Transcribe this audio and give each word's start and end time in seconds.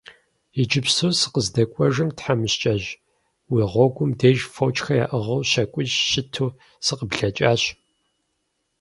Иджыпсту 0.61 1.09
сыкъыздэкӀуэжым, 1.19 2.09
тхьэмыщкӀэжь, 2.17 2.87
уи 3.51 3.63
гъуэгум 3.71 4.11
деж 4.19 4.37
фочхэр 4.53 4.99
яӀыгъыу 5.03 5.45
щакӀуищ 5.49 5.93
щыту 6.09 6.55
сыкъыблэкӀащ. 6.85 7.61